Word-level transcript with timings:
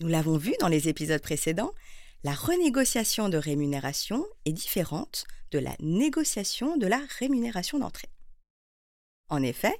Nous 0.00 0.08
l'avons 0.08 0.36
vu 0.36 0.54
dans 0.60 0.68
les 0.68 0.88
épisodes 0.88 1.20
précédents, 1.20 1.74
la 2.22 2.32
renégociation 2.32 3.28
de 3.28 3.36
rémunération 3.36 4.24
est 4.44 4.52
différente 4.52 5.26
de 5.50 5.58
la 5.58 5.74
négociation 5.80 6.76
de 6.76 6.86
la 6.86 7.00
rémunération 7.18 7.80
d'entrée. 7.80 8.08
En 9.28 9.42
effet, 9.42 9.74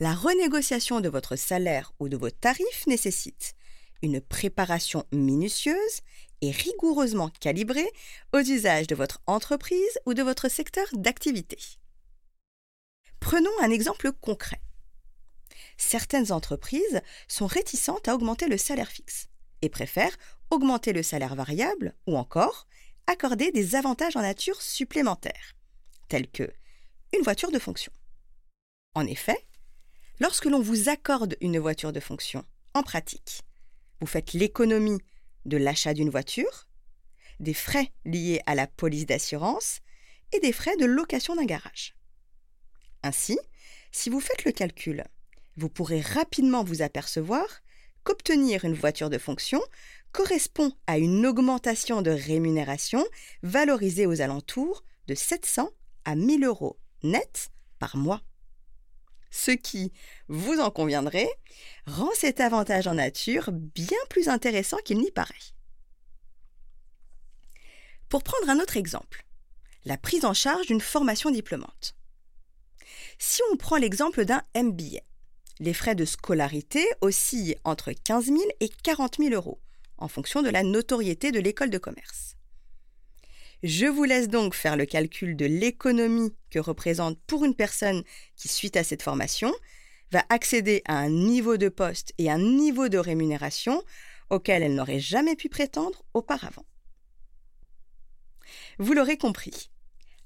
la 0.00 0.14
renégociation 0.14 1.00
de 1.00 1.10
votre 1.10 1.36
salaire 1.36 1.92
ou 2.00 2.08
de 2.08 2.16
vos 2.16 2.30
tarifs 2.30 2.86
nécessite 2.86 3.56
une 4.00 4.22
préparation 4.22 5.04
minutieuse 5.12 6.00
et 6.40 6.50
rigoureusement 6.50 7.28
calibrée 7.40 7.90
aux 8.32 8.40
usages 8.40 8.86
de 8.86 8.94
votre 8.94 9.20
entreprise 9.26 9.98
ou 10.06 10.14
de 10.14 10.22
votre 10.22 10.48
secteur 10.48 10.86
d'activité. 10.94 11.58
Prenons 13.20 13.50
un 13.60 13.70
exemple 13.70 14.12
concret. 14.12 14.62
Certaines 15.76 16.32
entreprises 16.32 17.02
sont 17.26 17.46
réticentes 17.46 18.08
à 18.08 18.14
augmenter 18.14 18.48
le 18.48 18.56
salaire 18.56 18.90
fixe 18.90 19.28
et 19.62 19.68
préfèrent 19.68 20.16
augmenter 20.50 20.92
le 20.92 21.02
salaire 21.02 21.34
variable 21.34 21.94
ou 22.06 22.16
encore 22.16 22.66
accorder 23.06 23.50
des 23.52 23.74
avantages 23.74 24.16
en 24.16 24.22
nature 24.22 24.60
supplémentaires, 24.60 25.54
tels 26.08 26.30
que 26.30 26.52
une 27.16 27.22
voiture 27.22 27.50
de 27.50 27.58
fonction. 27.58 27.92
En 28.94 29.06
effet, 29.06 29.46
lorsque 30.20 30.44
l'on 30.44 30.60
vous 30.60 30.88
accorde 30.88 31.36
une 31.40 31.58
voiture 31.58 31.92
de 31.92 32.00
fonction, 32.00 32.44
en 32.74 32.82
pratique, 32.82 33.42
vous 34.00 34.06
faites 34.06 34.32
l'économie 34.32 35.00
de 35.46 35.56
l'achat 35.56 35.94
d'une 35.94 36.10
voiture, 36.10 36.68
des 37.40 37.54
frais 37.54 37.92
liés 38.04 38.42
à 38.46 38.54
la 38.54 38.66
police 38.66 39.06
d'assurance 39.06 39.80
et 40.32 40.40
des 40.40 40.52
frais 40.52 40.76
de 40.76 40.84
location 40.84 41.34
d'un 41.34 41.46
garage. 41.46 41.94
Ainsi, 43.02 43.38
si 43.92 44.10
vous 44.10 44.20
faites 44.20 44.44
le 44.44 44.52
calcul, 44.52 45.04
vous 45.56 45.68
pourrez 45.68 46.00
rapidement 46.00 46.62
vous 46.62 46.82
apercevoir 46.82 47.46
qu'obtenir 48.08 48.64
une 48.64 48.74
voiture 48.74 49.10
de 49.10 49.18
fonction 49.18 49.60
correspond 50.12 50.72
à 50.86 50.96
une 50.96 51.26
augmentation 51.26 52.00
de 52.00 52.10
rémunération 52.10 53.06
valorisée 53.42 54.06
aux 54.06 54.22
alentours 54.22 54.82
de 55.08 55.14
700 55.14 55.68
à 56.06 56.14
1000 56.14 56.44
euros 56.44 56.78
net 57.02 57.50
par 57.78 57.98
mois. 57.98 58.22
Ce 59.30 59.50
qui, 59.50 59.92
vous 60.28 60.58
en 60.58 60.70
conviendrez, 60.70 61.28
rend 61.86 62.08
cet 62.14 62.40
avantage 62.40 62.86
en 62.86 62.94
nature 62.94 63.50
bien 63.52 63.98
plus 64.08 64.30
intéressant 64.30 64.78
qu'il 64.86 65.00
n'y 65.00 65.10
paraît. 65.10 65.34
Pour 68.08 68.22
prendre 68.22 68.48
un 68.48 68.58
autre 68.58 68.78
exemple, 68.78 69.26
la 69.84 69.98
prise 69.98 70.24
en 70.24 70.32
charge 70.32 70.66
d'une 70.66 70.80
formation 70.80 71.30
diplômante. 71.30 71.94
Si 73.18 73.42
on 73.52 73.58
prend 73.58 73.76
l'exemple 73.76 74.24
d'un 74.24 74.42
MBA, 74.56 75.02
les 75.60 75.74
frais 75.74 75.94
de 75.94 76.04
scolarité 76.04 76.86
oscillent 77.00 77.56
entre 77.64 77.92
15 77.92 78.26
000 78.26 78.38
et 78.60 78.68
40 78.68 79.16
000 79.18 79.34
euros, 79.34 79.60
en 79.96 80.08
fonction 80.08 80.42
de 80.42 80.50
la 80.50 80.62
notoriété 80.62 81.32
de 81.32 81.40
l'école 81.40 81.70
de 81.70 81.78
commerce. 81.78 82.36
Je 83.64 83.86
vous 83.86 84.04
laisse 84.04 84.28
donc 84.28 84.54
faire 84.54 84.76
le 84.76 84.86
calcul 84.86 85.36
de 85.36 85.46
l'économie 85.46 86.32
que 86.50 86.60
représente 86.60 87.18
pour 87.26 87.44
une 87.44 87.56
personne 87.56 88.04
qui, 88.36 88.46
suite 88.46 88.76
à 88.76 88.84
cette 88.84 89.02
formation, 89.02 89.52
va 90.12 90.24
accéder 90.28 90.82
à 90.86 90.96
un 90.96 91.10
niveau 91.10 91.56
de 91.56 91.68
poste 91.68 92.12
et 92.18 92.30
un 92.30 92.38
niveau 92.38 92.88
de 92.88 92.98
rémunération 92.98 93.82
auquel 94.30 94.62
elle 94.62 94.74
n'aurait 94.74 95.00
jamais 95.00 95.34
pu 95.34 95.48
prétendre 95.48 96.04
auparavant. 96.14 96.64
Vous 98.78 98.92
l'aurez 98.92 99.18
compris, 99.18 99.70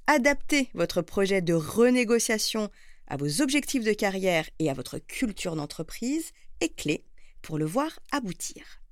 adaptez 0.07 0.69
votre 0.75 1.01
projet 1.01 1.41
de 1.41 1.55
renégociation 1.55 2.71
à 3.07 3.17
vos 3.17 3.41
objectifs 3.41 3.85
de 3.85 3.93
carrière 3.93 4.49
et 4.59 4.71
à 4.71 4.75
votre 4.75 4.99
culture 4.99 5.57
d'entreprise 5.57 6.33
est 6.61 6.75
clé 6.75 7.05
pour 7.43 7.59
le 7.59 7.65
voir 7.65 7.99
aboutir. 8.11 8.83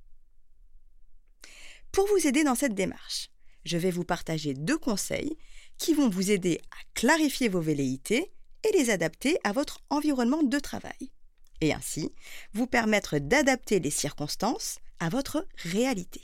Pour 1.91 2.07
vous 2.07 2.27
aider 2.27 2.43
dans 2.43 2.55
cette 2.55 2.75
démarche, 2.75 3.29
je 3.65 3.77
vais 3.77 3.91
vous 3.91 4.03
partager 4.03 4.53
deux 4.53 4.77
conseils 4.77 5.37
qui 5.77 5.93
vont 5.93 6.09
vous 6.09 6.31
aider 6.31 6.61
à 6.71 6.77
clarifier 6.93 7.49
vos 7.49 7.61
velléités 7.61 8.31
et 8.63 8.77
les 8.77 8.89
adapter 8.89 9.37
à 9.43 9.51
votre 9.51 9.81
environnement 9.89 10.43
de 10.43 10.59
travail, 10.59 11.11
et 11.59 11.73
ainsi 11.73 12.13
vous 12.53 12.67
permettre 12.67 13.17
d'adapter 13.17 13.79
les 13.79 13.89
circonstances 13.89 14.79
à 14.99 15.09
votre 15.09 15.47
réalité. 15.57 16.21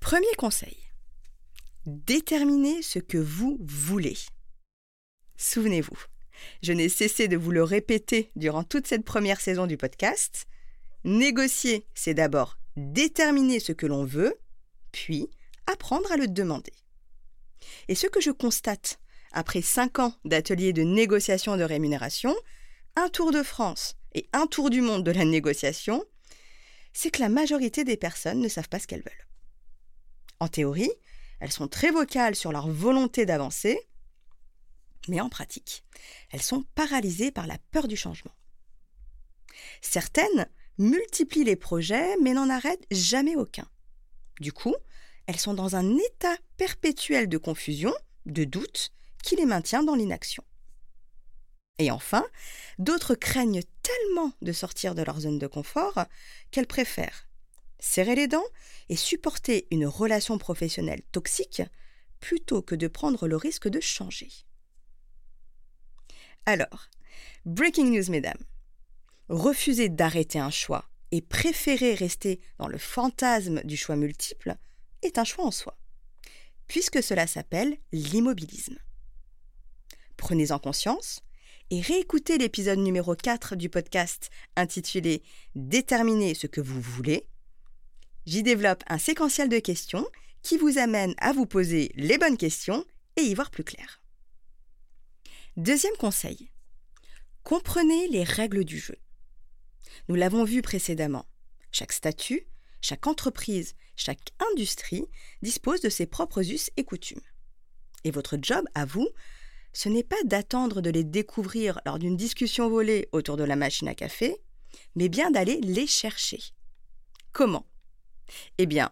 Premier 0.00 0.34
conseil. 0.36 0.76
Déterminez 1.84 2.82
ce 2.82 2.98
que 2.98 3.18
vous 3.18 3.58
voulez. 3.60 4.16
Souvenez-vous, 5.36 5.98
je 6.62 6.72
n'ai 6.72 6.88
cessé 6.88 7.28
de 7.28 7.36
vous 7.36 7.50
le 7.50 7.62
répéter 7.62 8.30
durant 8.36 8.64
toute 8.64 8.86
cette 8.86 9.04
première 9.04 9.40
saison 9.40 9.66
du 9.66 9.76
podcast. 9.76 10.46
Négocier, 11.04 11.86
c'est 11.94 12.14
d'abord 12.14 12.58
déterminer 12.76 13.60
ce 13.60 13.72
que 13.72 13.86
l'on 13.86 14.04
veut, 14.04 14.38
puis 14.92 15.30
apprendre 15.66 16.10
à 16.12 16.16
le 16.16 16.28
demander. 16.28 16.72
Et 17.88 17.94
ce 17.94 18.06
que 18.06 18.20
je 18.20 18.30
constate 18.30 18.98
après 19.32 19.62
cinq 19.62 19.98
ans 19.98 20.14
d'ateliers 20.24 20.72
de 20.72 20.82
négociation 20.82 21.56
de 21.56 21.62
rémunération, 21.62 22.34
un 22.96 23.08
tour 23.08 23.32
de 23.32 23.42
France 23.42 23.96
et 24.14 24.28
un 24.32 24.46
tour 24.46 24.70
du 24.70 24.80
monde 24.80 25.04
de 25.04 25.10
la 25.10 25.24
négociation, 25.24 26.04
c'est 26.92 27.10
que 27.10 27.20
la 27.20 27.28
majorité 27.28 27.84
des 27.84 27.96
personnes 27.96 28.40
ne 28.40 28.48
savent 28.48 28.68
pas 28.68 28.78
ce 28.78 28.86
qu'elles 28.86 29.02
veulent. 29.02 29.28
En 30.40 30.48
théorie, 30.48 30.92
elles 31.40 31.52
sont 31.52 31.68
très 31.68 31.90
vocales 31.90 32.34
sur 32.34 32.52
leur 32.52 32.68
volonté 32.68 33.26
d'avancer, 33.26 33.78
mais 35.08 35.20
en 35.20 35.28
pratique, 35.28 35.84
elles 36.30 36.42
sont 36.42 36.64
paralysées 36.74 37.30
par 37.30 37.46
la 37.46 37.58
peur 37.70 37.88
du 37.88 37.96
changement. 37.96 38.34
Certaines 39.80 40.48
multiplient 40.78 41.44
les 41.44 41.56
projets 41.56 42.16
mais 42.22 42.34
n'en 42.34 42.50
arrêtent 42.50 42.86
jamais 42.90 43.36
aucun. 43.36 43.68
Du 44.40 44.52
coup, 44.52 44.74
elles 45.26 45.40
sont 45.40 45.54
dans 45.54 45.76
un 45.76 45.96
état 45.96 46.36
perpétuel 46.56 47.28
de 47.28 47.38
confusion, 47.38 47.94
de 48.26 48.44
doute, 48.44 48.90
qui 49.22 49.36
les 49.36 49.46
maintient 49.46 49.82
dans 49.82 49.94
l'inaction. 49.94 50.44
Et 51.78 51.90
enfin, 51.90 52.24
d'autres 52.78 53.14
craignent 53.14 53.62
tellement 53.82 54.32
de 54.40 54.52
sortir 54.52 54.94
de 54.94 55.02
leur 55.02 55.20
zone 55.20 55.38
de 55.38 55.46
confort 55.46 56.04
qu'elles 56.50 56.66
préfèrent 56.66 57.26
serrer 57.78 58.14
les 58.14 58.28
dents 58.28 58.46
et 58.88 58.96
supporter 58.96 59.66
une 59.70 59.86
relation 59.86 60.38
professionnelle 60.38 61.02
toxique 61.12 61.62
plutôt 62.20 62.62
que 62.62 62.74
de 62.74 62.88
prendre 62.88 63.28
le 63.28 63.36
risque 63.36 63.68
de 63.68 63.80
changer. 63.80 64.28
Alors, 66.48 66.90
breaking 67.44 67.90
news, 67.90 68.08
mesdames. 68.08 68.42
Refuser 69.28 69.88
d'arrêter 69.88 70.38
un 70.38 70.50
choix 70.50 70.88
et 71.10 71.20
préférer 71.20 71.94
rester 71.94 72.40
dans 72.58 72.68
le 72.68 72.78
fantasme 72.78 73.60
du 73.64 73.76
choix 73.76 73.96
multiple 73.96 74.54
est 75.02 75.18
un 75.18 75.24
choix 75.24 75.44
en 75.44 75.50
soi, 75.50 75.76
puisque 76.68 77.02
cela 77.02 77.26
s'appelle 77.26 77.76
l'immobilisme. 77.90 78.78
Prenez-en 80.16 80.60
conscience 80.60 81.20
et 81.70 81.80
réécoutez 81.80 82.38
l'épisode 82.38 82.78
numéro 82.78 83.16
4 83.16 83.56
du 83.56 83.68
podcast 83.68 84.30
intitulé 84.54 85.24
Déterminer 85.56 86.34
ce 86.34 86.46
que 86.46 86.60
vous 86.60 86.80
voulez. 86.80 87.26
J'y 88.24 88.44
développe 88.44 88.84
un 88.86 88.98
séquentiel 88.98 89.48
de 89.48 89.58
questions 89.58 90.06
qui 90.42 90.58
vous 90.58 90.78
amène 90.78 91.14
à 91.18 91.32
vous 91.32 91.46
poser 91.46 91.90
les 91.96 92.18
bonnes 92.18 92.36
questions 92.36 92.84
et 93.16 93.22
y 93.22 93.34
voir 93.34 93.50
plus 93.50 93.64
clair. 93.64 94.00
Deuxième 95.56 95.96
conseil. 95.96 96.50
Comprenez 97.42 98.08
les 98.08 98.24
règles 98.24 98.62
du 98.62 98.78
jeu. 98.78 98.96
Nous 100.08 100.14
l'avons 100.14 100.44
vu 100.44 100.60
précédemment. 100.60 101.24
Chaque 101.72 101.92
statut, 101.92 102.46
chaque 102.82 103.06
entreprise, 103.06 103.74
chaque 103.96 104.34
industrie 104.50 105.06
dispose 105.40 105.80
de 105.80 105.88
ses 105.88 106.04
propres 106.04 106.42
us 106.42 106.70
et 106.76 106.84
coutumes. 106.84 107.22
Et 108.04 108.10
votre 108.10 108.36
job, 108.38 108.66
à 108.74 108.84
vous, 108.84 109.08
ce 109.72 109.88
n'est 109.88 110.04
pas 110.04 110.22
d'attendre 110.24 110.82
de 110.82 110.90
les 110.90 111.04
découvrir 111.04 111.80
lors 111.86 111.98
d'une 111.98 112.18
discussion 112.18 112.68
volée 112.68 113.08
autour 113.12 113.38
de 113.38 113.44
la 113.44 113.56
machine 113.56 113.88
à 113.88 113.94
café, 113.94 114.36
mais 114.94 115.08
bien 115.08 115.30
d'aller 115.30 115.58
les 115.62 115.86
chercher. 115.86 116.40
Comment? 117.32 117.66
Eh 118.58 118.66
bien, 118.66 118.90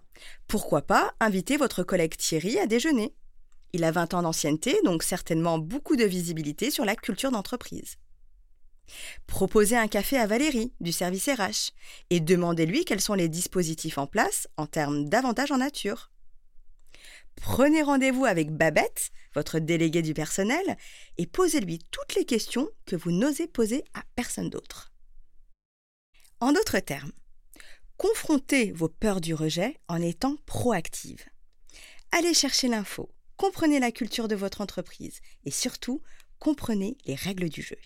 pourquoi 0.48 0.80
pas 0.80 1.14
inviter 1.20 1.58
votre 1.58 1.82
collègue 1.82 2.16
Thierry 2.16 2.58
à 2.58 2.66
déjeuner? 2.66 3.14
Il 3.74 3.82
a 3.82 3.90
20 3.90 4.14
ans 4.14 4.22
d'ancienneté, 4.22 4.78
donc 4.84 5.02
certainement 5.02 5.58
beaucoup 5.58 5.96
de 5.96 6.04
visibilité 6.04 6.70
sur 6.70 6.84
la 6.84 6.94
culture 6.94 7.32
d'entreprise. 7.32 7.96
Proposez 9.26 9.76
un 9.76 9.88
café 9.88 10.16
à 10.16 10.28
Valérie 10.28 10.72
du 10.78 10.92
service 10.92 11.28
RH 11.28 11.72
et 12.10 12.20
demandez-lui 12.20 12.84
quels 12.84 13.00
sont 13.00 13.14
les 13.14 13.28
dispositifs 13.28 13.98
en 13.98 14.06
place 14.06 14.46
en 14.56 14.66
termes 14.66 15.08
d'avantages 15.08 15.50
en 15.50 15.58
nature. 15.58 16.12
Prenez 17.34 17.82
rendez-vous 17.82 18.26
avec 18.26 18.52
Babette, 18.52 19.10
votre 19.34 19.58
délégué 19.58 20.02
du 20.02 20.14
personnel, 20.14 20.76
et 21.18 21.26
posez-lui 21.26 21.80
toutes 21.90 22.14
les 22.14 22.24
questions 22.24 22.68
que 22.86 22.94
vous 22.94 23.10
n'osez 23.10 23.48
poser 23.48 23.82
à 23.92 24.04
personne 24.14 24.50
d'autre. 24.50 24.92
En 26.38 26.52
d'autres 26.52 26.78
termes, 26.78 27.10
confrontez 27.96 28.70
vos 28.70 28.88
peurs 28.88 29.20
du 29.20 29.34
rejet 29.34 29.80
en 29.88 30.00
étant 30.00 30.36
proactive. 30.46 31.24
Allez 32.12 32.34
chercher 32.34 32.68
l'info, 32.68 33.10
comprenez 33.36 33.80
la 33.80 33.92
culture 33.92 34.28
de 34.28 34.34
votre 34.34 34.60
entreprise 34.60 35.20
et 35.44 35.50
surtout, 35.50 36.02
comprenez 36.38 36.96
les 37.06 37.14
règles 37.14 37.48
du 37.48 37.62
jeu. 37.62 37.78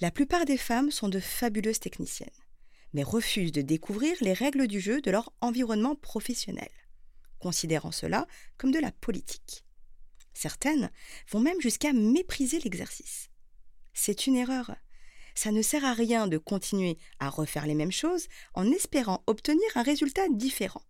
La 0.00 0.10
plupart 0.10 0.44
des 0.44 0.56
femmes 0.56 0.90
sont 0.90 1.08
de 1.08 1.20
fabuleuses 1.20 1.80
techniciennes, 1.80 2.28
mais 2.92 3.02
refusent 3.02 3.52
de 3.52 3.62
découvrir 3.62 4.16
les 4.20 4.32
règles 4.32 4.66
du 4.66 4.80
jeu 4.80 5.00
de 5.00 5.10
leur 5.10 5.32
environnement 5.40 5.96
professionnel, 5.96 6.70
considérant 7.38 7.92
cela 7.92 8.26
comme 8.56 8.70
de 8.70 8.78
la 8.78 8.92
politique. 8.92 9.64
Certaines 10.34 10.90
vont 11.30 11.40
même 11.40 11.60
jusqu'à 11.60 11.92
mépriser 11.92 12.60
l'exercice. 12.60 13.28
C'est 13.92 14.28
une 14.28 14.36
erreur. 14.36 14.76
Ça 15.34 15.50
ne 15.50 15.62
sert 15.62 15.84
à 15.84 15.92
rien 15.92 16.28
de 16.28 16.38
continuer 16.38 16.96
à 17.18 17.28
refaire 17.28 17.66
les 17.66 17.74
mêmes 17.74 17.92
choses 17.92 18.28
en 18.54 18.70
espérant 18.70 19.24
obtenir 19.26 19.68
un 19.74 19.82
résultat 19.82 20.28
différent. 20.30 20.82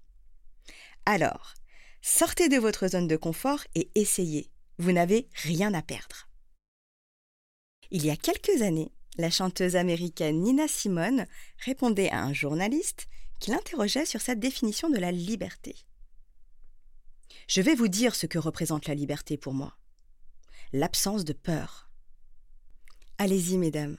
Alors, 1.06 1.54
sortez 2.02 2.48
de 2.48 2.56
votre 2.56 2.88
zone 2.88 3.08
de 3.08 3.16
confort 3.16 3.64
et 3.74 3.90
essayez. 3.94 4.50
Vous 4.78 4.92
n'avez 4.92 5.28
rien 5.34 5.74
à 5.74 5.82
perdre. 5.82 6.28
Il 7.90 8.04
y 8.04 8.10
a 8.10 8.16
quelques 8.16 8.62
années, 8.62 8.92
la 9.16 9.30
chanteuse 9.30 9.76
américaine 9.76 10.40
Nina 10.40 10.68
Simone 10.68 11.26
répondait 11.58 12.10
à 12.10 12.22
un 12.22 12.32
journaliste 12.32 13.08
qui 13.40 13.50
l'interrogeait 13.50 14.06
sur 14.06 14.20
sa 14.20 14.34
définition 14.34 14.90
de 14.90 14.98
la 14.98 15.12
liberté. 15.12 15.76
Je 17.48 17.62
vais 17.62 17.74
vous 17.74 17.88
dire 17.88 18.14
ce 18.14 18.26
que 18.26 18.38
représente 18.38 18.86
la 18.86 18.94
liberté 18.94 19.36
pour 19.36 19.54
moi. 19.54 19.76
L'absence 20.72 21.24
de 21.24 21.32
peur. 21.32 21.90
Allez-y, 23.16 23.56
mesdames, 23.56 23.96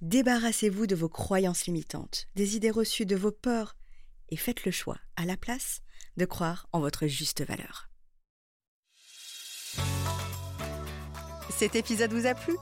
débarrassez-vous 0.00 0.86
de 0.86 0.96
vos 0.96 1.08
croyances 1.08 1.66
limitantes, 1.66 2.26
des 2.34 2.56
idées 2.56 2.70
reçues, 2.70 3.06
de 3.06 3.16
vos 3.16 3.32
peurs, 3.32 3.76
et 4.30 4.36
faites 4.36 4.64
le 4.64 4.72
choix, 4.72 4.98
à 5.16 5.24
la 5.24 5.36
place, 5.36 5.82
de 6.16 6.24
croire 6.24 6.68
en 6.72 6.80
votre 6.80 7.06
juste 7.06 7.44
valeur. 7.44 7.88
Cet 11.50 11.74
épisode 11.74 12.12
vous 12.12 12.26
a 12.26 12.34
plu? 12.34 12.54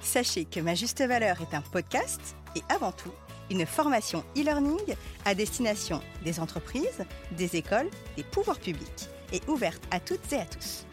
Sachez 0.00 0.44
que 0.44 0.60
Ma 0.60 0.74
Juste 0.74 1.00
Valeur 1.00 1.40
est 1.40 1.54
un 1.54 1.62
podcast 1.62 2.20
et 2.56 2.62
avant 2.68 2.92
tout 2.92 3.12
une 3.50 3.66
formation 3.66 4.24
e-learning 4.36 4.94
à 5.24 5.34
destination 5.34 6.00
des 6.24 6.40
entreprises, 6.40 7.04
des 7.32 7.56
écoles, 7.56 7.88
des 8.16 8.24
pouvoirs 8.24 8.58
publics 8.58 9.08
et 9.32 9.40
ouverte 9.48 9.82
à 9.90 10.00
toutes 10.00 10.32
et 10.32 10.38
à 10.38 10.46
tous. 10.46 10.86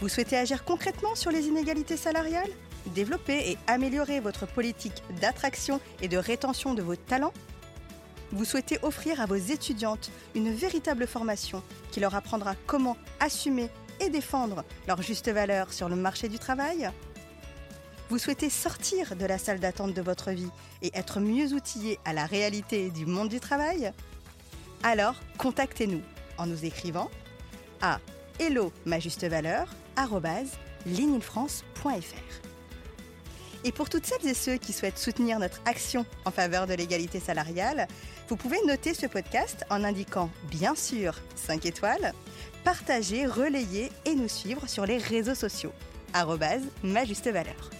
Vous 0.00 0.08
souhaitez 0.08 0.36
agir 0.36 0.64
concrètement 0.64 1.14
sur 1.14 1.30
les 1.30 1.46
inégalités 1.46 1.96
salariales? 1.96 2.50
Développer 2.94 3.50
et 3.50 3.58
améliorer 3.66 4.20
votre 4.20 4.46
politique 4.46 5.02
d'attraction 5.20 5.80
et 6.02 6.08
de 6.08 6.18
rétention 6.18 6.74
de 6.74 6.82
vos 6.82 6.96
talents? 6.96 7.32
Vous 8.32 8.44
souhaitez 8.44 8.78
offrir 8.82 9.20
à 9.20 9.26
vos 9.26 9.34
étudiantes 9.34 10.10
une 10.34 10.52
véritable 10.52 11.06
formation 11.06 11.62
qui 11.90 12.00
leur 12.00 12.14
apprendra 12.14 12.54
comment 12.66 12.96
assumer 13.20 13.68
et 14.00 14.10
défendre 14.10 14.64
leur 14.88 15.02
juste 15.02 15.28
valeur 15.28 15.72
sur 15.72 15.88
le 15.88 15.96
marché 15.96 16.28
du 16.28 16.38
travail 16.38 16.90
vous 18.10 18.18
souhaitez 18.18 18.50
sortir 18.50 19.16
de 19.16 19.24
la 19.24 19.38
salle 19.38 19.60
d'attente 19.60 19.94
de 19.94 20.02
votre 20.02 20.30
vie 20.30 20.50
et 20.82 20.90
être 20.94 21.20
mieux 21.20 21.54
outillé 21.54 21.98
à 22.04 22.12
la 22.12 22.26
réalité 22.26 22.90
du 22.90 23.06
monde 23.06 23.30
du 23.30 23.40
travail 23.40 23.92
Alors, 24.82 25.14
contactez-nous 25.38 26.02
en 26.36 26.46
nous 26.46 26.64
écrivant 26.66 27.10
à 27.80 28.00
hello 28.38 28.72
ma 28.84 29.00
juste 29.00 29.24
valeur 29.26 29.68
Et 33.64 33.72
pour 33.72 33.88
toutes 33.88 34.04
celles 34.04 34.28
et 34.28 34.34
ceux 34.34 34.56
qui 34.56 34.74
souhaitent 34.74 34.98
soutenir 34.98 35.38
notre 35.38 35.60
action 35.64 36.04
en 36.26 36.30
faveur 36.30 36.66
de 36.66 36.74
l'égalité 36.74 37.18
salariale, 37.18 37.88
vous 38.28 38.36
pouvez 38.36 38.58
noter 38.66 38.92
ce 38.92 39.06
podcast 39.06 39.64
en 39.70 39.84
indiquant 39.84 40.30
bien 40.50 40.74
sûr 40.74 41.14
5 41.34 41.64
étoiles, 41.64 42.12
partager, 42.62 43.26
relayer 43.26 43.90
et 44.04 44.14
nous 44.14 44.28
suivre 44.28 44.68
sur 44.68 44.84
les 44.84 44.98
réseaux 44.98 45.34
sociaux. 45.34 45.72
ma 46.82 47.04
juste 47.04 47.28
valeur. 47.28 47.70